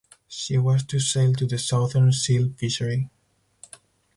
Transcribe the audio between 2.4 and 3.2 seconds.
Fishery.